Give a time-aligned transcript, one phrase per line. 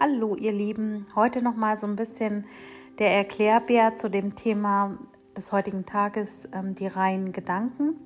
[0.00, 2.46] Hallo ihr Lieben, heute noch mal so ein bisschen
[3.00, 4.96] der Erklärbär zu dem Thema
[5.36, 7.96] des heutigen Tages, ähm, die reinen Gedanken.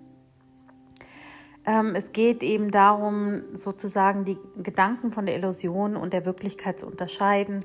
[1.66, 6.86] Ähm, es geht eben darum, sozusagen die Gedanken von der Illusion und der Wirklichkeit zu
[6.86, 7.62] unterscheiden.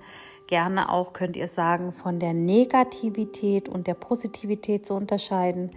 [0.48, 5.72] Gerne auch könnt ihr sagen, von der Negativität und der Positivität zu unterscheiden.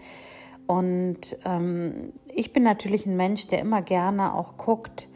[0.66, 5.08] Und ähm, ich bin natürlich ein Mensch, der immer gerne auch guckt,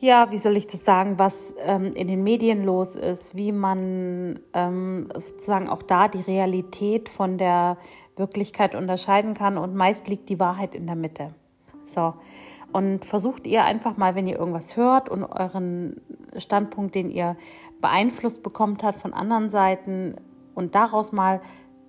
[0.00, 4.38] ja, wie soll ich das sagen, was ähm, in den Medien los ist, wie man
[4.54, 7.78] ähm, sozusagen auch da die Realität von der
[8.16, 9.58] Wirklichkeit unterscheiden kann.
[9.58, 11.28] Und meist liegt die Wahrheit in der Mitte.
[11.84, 12.14] So.
[12.70, 16.00] Und versucht ihr einfach mal, wenn ihr irgendwas hört und euren
[16.36, 17.36] Standpunkt, den ihr
[17.80, 20.16] beeinflusst bekommt hat von anderen Seiten
[20.54, 21.40] und daraus mal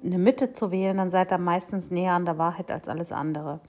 [0.04, 3.60] eine Mitte zu wählen, dann seid ihr meistens näher an der Wahrheit als alles andere.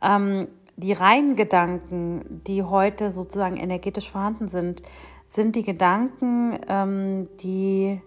[0.00, 0.46] Ähm,
[0.78, 4.82] die reinen Gedanken, die heute sozusagen energetisch vorhanden sind,
[5.26, 8.00] sind die Gedanken, ähm, die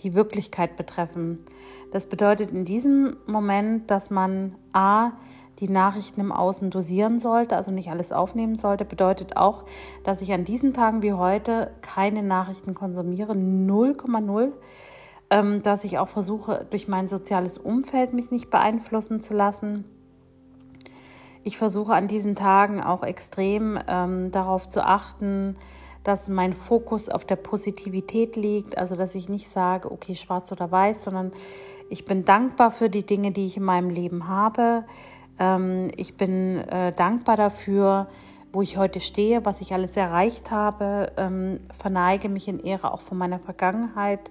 [0.00, 1.40] die Wirklichkeit betreffen.
[1.90, 5.12] Das bedeutet in diesem Moment, dass man a
[5.58, 9.64] die Nachrichten im Außen dosieren sollte, also nicht alles aufnehmen sollte, bedeutet auch,
[10.04, 14.52] dass ich an diesen Tagen wie heute keine Nachrichten konsumiere, 0,0,
[15.30, 19.84] ähm, dass ich auch versuche, durch mein soziales Umfeld mich nicht beeinflussen zu lassen
[21.44, 25.56] ich versuche an diesen Tagen auch extrem ähm, darauf zu achten,
[26.04, 30.70] dass mein Fokus auf der Positivität liegt, also dass ich nicht sage, okay, schwarz oder
[30.70, 31.32] weiß, sondern
[31.90, 34.84] ich bin dankbar für die Dinge, die ich in meinem Leben habe.
[35.38, 38.08] Ähm, ich bin äh, dankbar dafür,
[38.52, 43.00] wo ich heute stehe, was ich alles erreicht habe, ähm, verneige mich in Ehre auch
[43.00, 44.30] von meiner Vergangenheit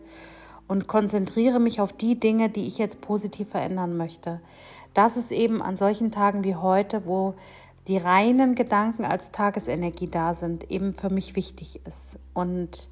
[0.67, 4.39] und konzentriere mich auf die Dinge, die ich jetzt positiv verändern möchte.
[4.93, 7.35] Das ist eben an solchen Tagen wie heute, wo
[7.87, 12.19] die reinen Gedanken als Tagesenergie da sind, eben für mich wichtig ist.
[12.33, 12.89] Und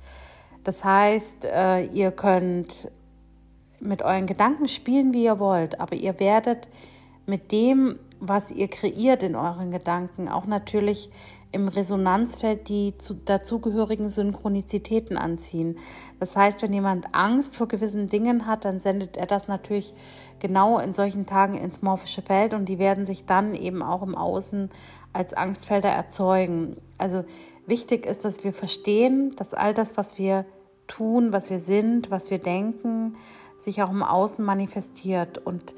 [0.63, 2.89] das heißt, äh, ihr könnt
[3.79, 6.67] mit euren Gedanken spielen, wie ihr wollt, aber ihr werdet
[7.25, 11.09] mit dem, was ihr kreiert in euren Gedanken, auch natürlich
[11.51, 15.79] im Resonanzfeld die zu, dazugehörigen Synchronizitäten anziehen.
[16.19, 19.93] Das heißt, wenn jemand Angst vor gewissen Dingen hat, dann sendet er das natürlich
[20.39, 24.15] genau in solchen Tagen ins morphische Feld und die werden sich dann eben auch im
[24.15, 24.69] Außen
[25.11, 26.77] als Angstfelder erzeugen.
[26.99, 27.23] Also
[27.65, 30.45] wichtig ist, dass wir verstehen, dass all das, was wir
[30.87, 33.15] tun, was wir sind, was wir denken,
[33.57, 35.39] sich auch im Außen manifestiert.
[35.39, 35.73] Und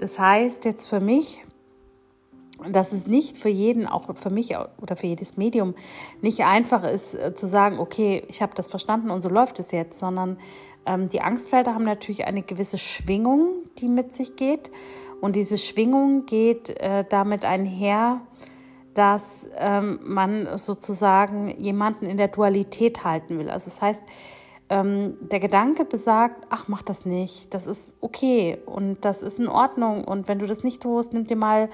[0.00, 1.42] das heißt jetzt für mich,
[2.70, 5.74] dass es nicht für jeden, auch für mich oder für jedes Medium,
[6.20, 9.70] nicht einfach ist äh, zu sagen, okay, ich habe das verstanden und so läuft es
[9.70, 10.38] jetzt, sondern
[10.86, 14.70] ähm, die Angstfelder haben natürlich eine gewisse Schwingung, die mit sich geht.
[15.20, 18.20] Und diese Schwingung geht äh, damit einher,
[18.94, 23.48] dass ähm, man sozusagen jemanden in der Dualität halten will.
[23.48, 24.02] Also das heißt,
[24.68, 29.48] ähm, der Gedanke besagt, ach, mach das nicht, das ist okay und das ist in
[29.48, 30.04] Ordnung.
[30.04, 31.68] Und wenn du das nicht tust, nimm dir mal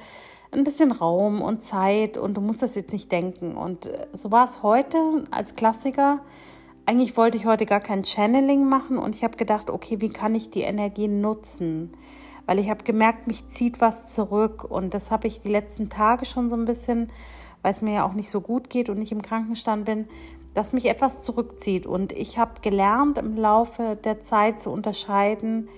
[0.51, 3.57] ein bisschen Raum und Zeit und du musst das jetzt nicht denken.
[3.57, 4.99] Und äh, so war es heute
[5.31, 6.21] als Klassiker.
[6.87, 10.35] Eigentlich wollte ich heute gar kein Channeling machen und ich habe gedacht, okay, wie kann
[10.35, 11.93] ich die Energie nutzen?
[12.47, 16.25] Weil ich habe gemerkt, mich zieht was zurück und das habe ich die letzten Tage
[16.25, 17.13] schon so ein bisschen,
[17.61, 20.09] weil es mir ja auch nicht so gut geht und ich im Krankenstand bin,
[20.55, 21.87] dass mich etwas zurückzieht.
[21.87, 25.69] Und ich habe gelernt im Laufe der Zeit zu unterscheiden,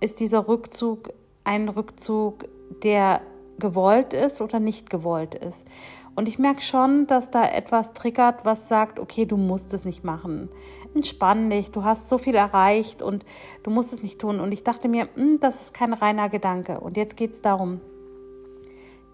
[0.00, 1.08] ist dieser Rückzug
[1.44, 2.44] ein Rückzug,
[2.82, 3.22] der
[3.58, 5.66] gewollt ist oder nicht gewollt ist.
[6.14, 10.02] Und ich merke schon, dass da etwas triggert, was sagt, okay, du musst es nicht
[10.02, 10.48] machen.
[10.94, 13.24] Entspann dich, du hast so viel erreicht und
[13.62, 14.40] du musst es nicht tun.
[14.40, 16.80] Und ich dachte mir, hm, das ist kein reiner Gedanke.
[16.80, 17.80] Und jetzt geht es darum,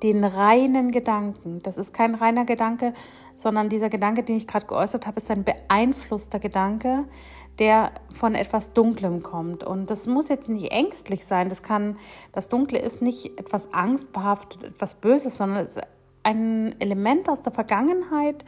[0.05, 2.93] den reinen Gedanken, das ist kein reiner Gedanke,
[3.35, 7.07] sondern dieser Gedanke, den ich gerade geäußert habe, ist ein beeinflusster Gedanke,
[7.59, 9.65] der von etwas Dunklem kommt.
[9.65, 11.49] Und das muss jetzt nicht ängstlich sein.
[11.49, 11.97] Das kann,
[12.33, 15.83] das Dunkle ist nicht etwas angstbehaftet, etwas Böses, sondern es ist
[16.23, 18.45] ein Element aus der Vergangenheit,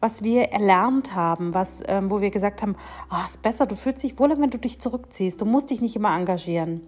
[0.00, 2.74] was wir erlernt haben, was, ähm, wo wir gesagt haben,
[3.12, 5.40] oh, ist besser, du fühlst dich wohler, wenn du dich zurückziehst.
[5.40, 6.80] Du musst dich nicht immer engagieren.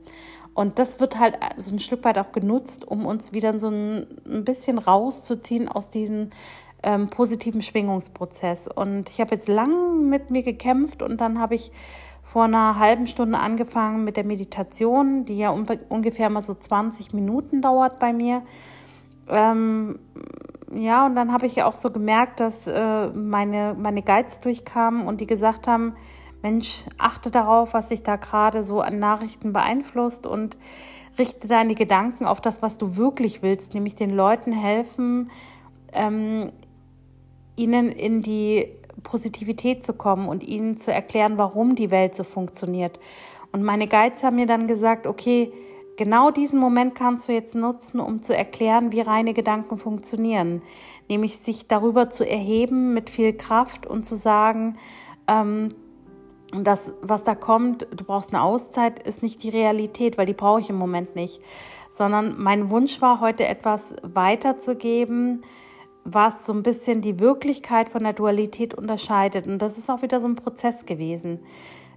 [0.59, 4.09] Und das wird halt so ein Stück weit auch genutzt, um uns wieder so ein,
[4.27, 6.31] ein bisschen rauszuziehen aus diesem
[6.83, 8.67] ähm, positiven Schwingungsprozess.
[8.67, 11.71] Und ich habe jetzt lang mit mir gekämpft und dann habe ich
[12.25, 17.63] vor einer halben Stunde angefangen mit der Meditation, die ja ungefähr mal so 20 Minuten
[17.63, 18.43] dauert bei mir.
[19.29, 20.01] Ähm,
[20.73, 25.07] ja, und dann habe ich ja auch so gemerkt, dass äh, meine, meine Guides durchkamen
[25.07, 25.95] und die gesagt haben,
[26.43, 30.57] Mensch, achte darauf, was sich da gerade so an Nachrichten beeinflusst und
[31.19, 35.31] richte deine Gedanken auf das, was du wirklich willst, nämlich den Leuten helfen,
[35.93, 36.53] ähm,
[37.57, 38.69] ihnen in die
[39.03, 43.01] Positivität zu kommen und ihnen zu erklären, warum die Welt so funktioniert.
[43.53, 45.53] Und meine Guides haben mir dann gesagt, okay,
[45.97, 50.63] genau diesen Moment kannst du jetzt nutzen, um zu erklären, wie reine Gedanken funktionieren.
[51.09, 54.77] Nämlich sich darüber zu erheben mit viel Kraft und zu sagen,
[55.27, 55.75] ähm,
[56.53, 60.61] das, was da kommt, du brauchst eine Auszeit, ist nicht die Realität, weil die brauche
[60.61, 61.41] ich im Moment nicht.
[61.91, 65.43] Sondern mein Wunsch war, heute etwas weiterzugeben,
[66.05, 69.47] was so ein bisschen die Wirklichkeit von der Dualität unterscheidet.
[69.47, 71.41] Und das ist auch wieder so ein Prozess gewesen.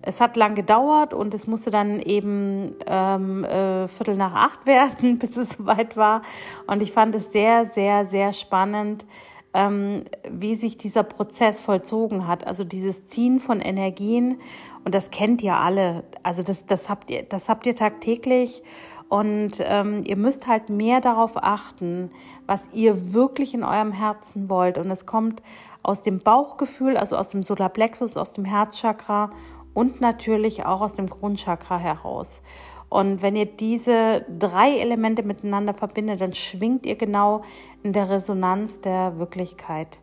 [0.02, 5.18] Es hat lang gedauert und es musste dann eben ähm, äh, Viertel nach acht werden,
[5.20, 6.24] bis es soweit war.
[6.68, 9.06] Und ich fand es sehr, sehr, sehr spannend,
[9.54, 12.48] ähm, wie sich dieser Prozess vollzogen hat.
[12.48, 14.40] Also dieses Ziehen von Energien.
[14.86, 16.04] Und das kennt ihr alle.
[16.24, 18.64] Also das, das habt ihr, das habt ihr tagtäglich.
[19.10, 22.12] Und ähm, ihr müsst halt mehr darauf achten,
[22.48, 24.78] was ihr wirklich in eurem Herzen wollt.
[24.78, 25.44] Und es kommt
[25.84, 29.32] aus dem Bauchgefühl, also aus dem Solarplexus, aus dem Herzchakra
[29.74, 32.42] und natürlich auch aus dem Grundchakra heraus.
[32.92, 37.42] Und wenn ihr diese drei Elemente miteinander verbindet, dann schwingt ihr genau
[37.84, 40.00] in der Resonanz der Wirklichkeit.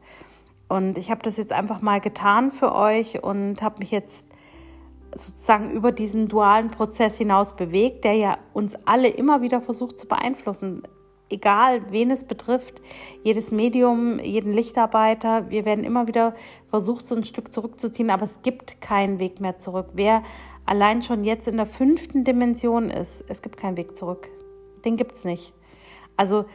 [0.70, 4.26] Und ich habe das jetzt einfach mal getan für euch und habe mich jetzt
[5.14, 10.08] sozusagen über diesen dualen Prozess hinaus bewegt, der ja uns alle immer wieder versucht zu
[10.08, 10.82] beeinflussen.
[11.30, 12.80] Egal, wen es betrifft,
[13.22, 16.34] jedes Medium, jeden Lichtarbeiter, wir werden immer wieder
[16.70, 19.88] versucht, so ein Stück zurückzuziehen, aber es gibt keinen Weg mehr zurück.
[19.92, 20.22] Wer
[20.64, 24.30] allein schon jetzt in der fünften Dimension ist, es gibt keinen Weg zurück.
[24.84, 25.52] Den gibt es nicht.
[26.16, 26.46] Also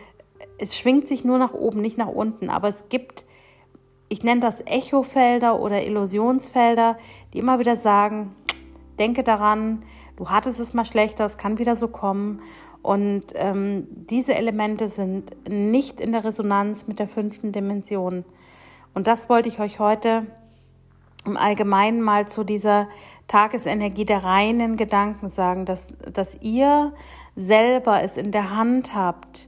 [0.57, 3.25] es schwingt sich nur nach oben, nicht nach unten, aber es gibt,
[4.09, 6.97] ich nenne das Echofelder oder Illusionsfelder,
[7.33, 8.35] die immer wieder sagen,
[8.99, 9.83] denke daran,
[10.15, 12.41] du hattest es mal schlechter, es kann wieder so kommen.
[12.83, 18.25] Und ähm, diese Elemente sind nicht in der Resonanz mit der fünften Dimension.
[18.93, 20.27] Und das wollte ich euch heute
[21.25, 22.89] im Allgemeinen mal zu dieser
[23.27, 26.93] Tagesenergie der reinen Gedanken sagen, dass, dass ihr
[27.37, 29.47] selber es in der Hand habt,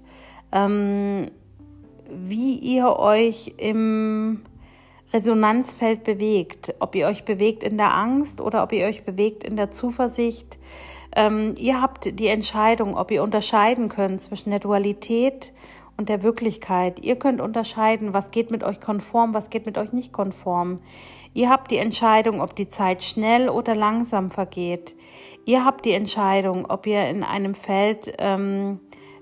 [0.54, 1.30] ähm,
[2.10, 4.46] wie ihr euch im
[5.12, 9.56] Resonanzfeld bewegt, ob ihr euch bewegt in der Angst oder ob ihr euch bewegt in
[9.56, 10.58] der Zuversicht.
[11.16, 15.54] Ähm, ihr habt die Entscheidung, ob ihr unterscheiden könnt zwischen der Dualität
[15.98, 17.00] und der Wirklichkeit.
[17.00, 20.80] Ihr könnt unterscheiden, was geht mit euch konform, was geht mit euch nicht konform.
[21.34, 24.96] Ihr habt die Entscheidung, ob die Zeit schnell oder langsam vergeht.
[25.46, 28.80] Ihr habt die Entscheidung, ob ihr in einem Feld ähm,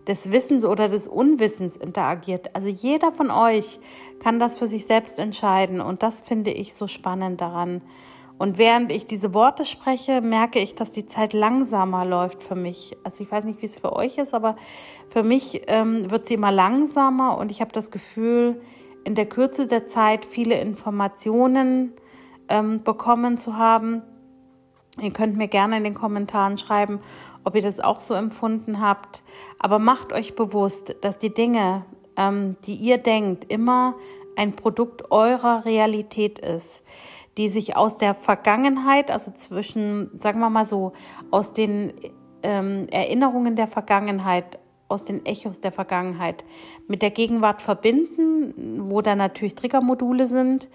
[0.07, 2.55] des Wissens oder des Unwissens interagiert.
[2.55, 3.79] Also jeder von euch
[4.19, 7.81] kann das für sich selbst entscheiden und das finde ich so spannend daran.
[8.43, 12.97] Und während ich diese Worte spreche, merke ich, dass die Zeit langsamer läuft für mich.
[13.05, 14.57] Also ich weiß nicht, wie es für euch ist, aber
[15.07, 18.59] für mich ähm, wird sie immer langsamer und ich habe das Gefühl,
[19.05, 21.93] in der Kürze der Zeit viele Informationen
[22.49, 24.01] ähm, bekommen zu haben.
[24.99, 26.99] Ihr könnt mir gerne in den Kommentaren schreiben,
[27.45, 29.23] ob ihr das auch so empfunden habt.
[29.57, 31.85] Aber macht euch bewusst, dass die Dinge,
[32.17, 33.95] ähm, die ihr denkt, immer
[34.35, 36.83] ein Produkt eurer Realität ist,
[37.37, 40.93] die sich aus der Vergangenheit, also zwischen, sagen wir mal so,
[41.31, 41.93] aus den
[42.43, 46.45] ähm, Erinnerungen der Vergangenheit, aus den Echos der Vergangenheit
[46.87, 50.69] mit der Gegenwart verbinden, wo da natürlich Triggermodule sind,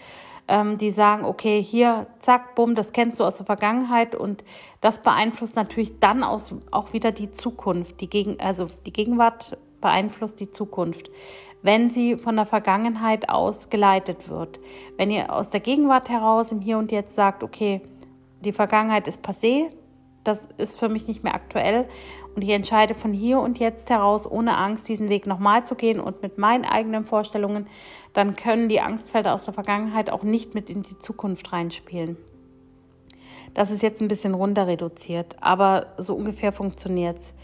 [0.49, 4.43] ähm, die sagen, okay, hier, zack, bumm, das kennst du aus der Vergangenheit und
[4.81, 8.01] das beeinflusst natürlich dann aus, auch wieder die Zukunft.
[8.01, 11.11] Die Gegen, also die Gegenwart beeinflusst die Zukunft,
[11.63, 14.61] wenn sie von der Vergangenheit aus geleitet wird.
[14.97, 17.81] Wenn ihr aus der Gegenwart heraus im Hier und Jetzt sagt, okay,
[18.41, 19.71] die Vergangenheit ist passé,
[20.25, 21.89] das ist für mich nicht mehr aktuell
[22.35, 25.99] und ich entscheide von hier und jetzt heraus, ohne Angst, diesen Weg nochmal zu gehen
[25.99, 27.67] und mit meinen eigenen Vorstellungen,
[28.13, 32.17] dann können die Angstfelder aus der Vergangenheit auch nicht mit in die Zukunft reinspielen.
[33.55, 37.35] Das ist jetzt ein bisschen runter reduziert, aber so ungefähr funktioniert es.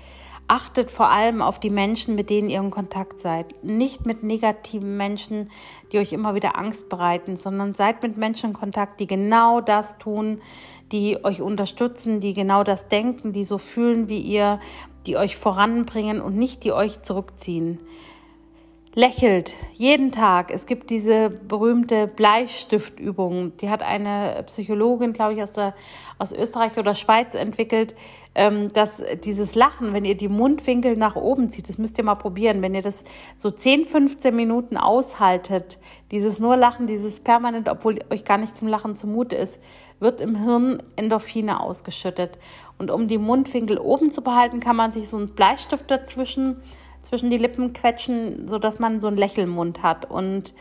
[0.46, 3.54] Achtet vor allem auf die Menschen, mit denen ihr in Kontakt seid.
[3.64, 5.50] Nicht mit negativen Menschen,
[5.90, 9.98] die euch immer wieder Angst bereiten, sondern seid mit Menschen in Kontakt, die genau das
[9.98, 10.42] tun,
[10.92, 14.60] die euch unterstützen, die genau das denken, die so fühlen wie ihr,
[15.06, 17.80] die euch voranbringen und nicht die euch zurückziehen.
[18.96, 20.52] Lächelt jeden Tag.
[20.52, 23.56] Es gibt diese berühmte Bleistiftübung.
[23.56, 25.74] Die hat eine Psychologin, glaube ich, aus, der,
[26.20, 27.96] aus Österreich oder Schweiz entwickelt,
[28.36, 32.14] ähm, dass dieses Lachen, wenn ihr die Mundwinkel nach oben zieht, das müsst ihr mal
[32.14, 33.02] probieren, wenn ihr das
[33.36, 35.80] so 10, 15 Minuten aushaltet,
[36.12, 39.60] dieses nur Lachen, dieses permanent, obwohl euch gar nicht zum Lachen zumute ist,
[39.98, 42.38] wird im Hirn Endorphine ausgeschüttet.
[42.78, 46.62] Und um die Mundwinkel oben zu behalten, kann man sich so einen Bleistift dazwischen,
[47.04, 50.10] zwischen die Lippen quetschen, sodass man so einen Lächelmund hat.
[50.10, 50.54] Und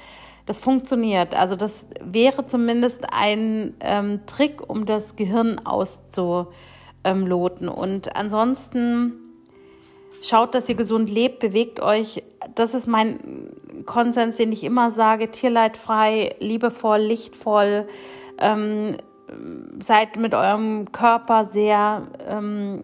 [0.45, 1.35] das funktioniert.
[1.35, 7.69] Also das wäre zumindest ein ähm, Trick, um das Gehirn auszuloten.
[7.69, 9.13] Und ansonsten
[10.21, 12.23] schaut, dass ihr gesund lebt, bewegt euch.
[12.55, 13.51] Das ist mein
[13.85, 15.31] Konsens, den ich immer sage.
[15.31, 17.87] Tierleidfrei, liebevoll, lichtvoll.
[18.37, 18.97] Ähm,
[19.79, 22.83] seid mit eurem Körper sehr ähm,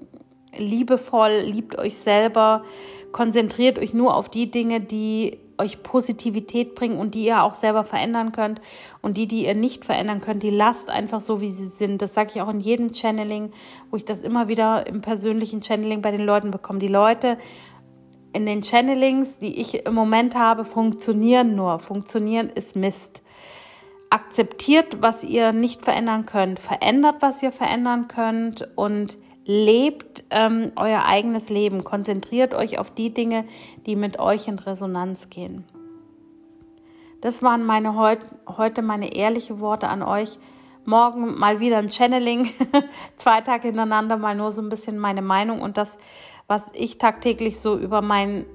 [0.58, 2.64] liebevoll, liebt euch selber,
[3.12, 7.84] konzentriert euch nur auf die Dinge, die euch Positivität bringen und die ihr auch selber
[7.84, 8.62] verändern könnt.
[9.02, 12.02] Und die, die ihr nicht verändern könnt, die lasst einfach so, wie sie sind.
[12.02, 13.52] Das sage ich auch in jedem Channeling,
[13.92, 16.80] wo ich das immer wieder im persönlichen Channeling bei den Leuten bekomme.
[16.80, 17.38] Die Leute
[18.32, 21.80] in den Channelings, die ich im Moment habe, funktionieren nur.
[21.80, 23.24] Funktionieren ist Mist.
[24.12, 26.60] Akzeptiert, was ihr nicht verändern könnt.
[26.60, 28.68] Verändert, was ihr verändern könnt.
[28.76, 29.18] Und
[29.50, 33.46] lebt ähm, euer eigenes Leben, konzentriert euch auf die Dinge,
[33.88, 35.64] die mit euch in Resonanz gehen.
[37.22, 40.38] Das waren meine heut, heute meine ehrlichen Worte an euch.
[40.86, 42.48] Morgen mal wieder ein Channeling,
[43.18, 45.98] zwei Tage hintereinander mal nur so ein bisschen meine Meinung und das,
[46.46, 48.46] was ich tagtäglich so über mein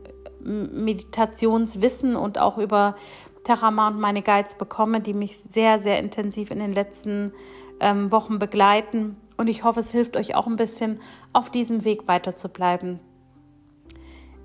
[0.45, 2.95] Meditationswissen und auch über
[3.43, 7.33] Terrama und meine Guides bekomme, die mich sehr, sehr intensiv in den letzten
[7.81, 11.01] ähm, Wochen begleiten und ich hoffe, es hilft euch auch ein bisschen,
[11.33, 13.01] auf diesem Weg weiter zu bleiben.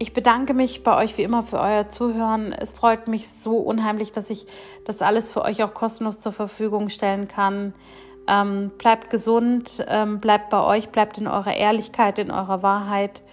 [0.01, 2.53] Ich bedanke mich bei euch wie immer für euer Zuhören.
[2.53, 4.45] Es freut mich so unheimlich, dass ich
[4.85, 7.73] das alles für euch auch kostenlos zur Verfügung stellen kann.
[8.25, 13.23] Ähm, bleibt gesund, ähm, bleibt bei euch, bleibt in eurer Ehrlichkeit, in eurer Wahrheit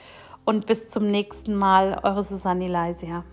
[0.44, 3.24] und bis zum nächsten Mal, eure Susanne Leisia.